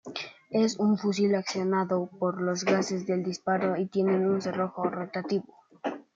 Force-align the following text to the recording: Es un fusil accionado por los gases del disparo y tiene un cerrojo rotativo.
Es 0.49 0.79
un 0.79 0.97
fusil 0.97 1.35
accionado 1.35 2.07
por 2.17 2.41
los 2.41 2.63
gases 2.65 3.05
del 3.05 3.21
disparo 3.23 3.77
y 3.77 3.85
tiene 3.85 4.17
un 4.27 4.41
cerrojo 4.41 4.85
rotativo. 4.89 5.55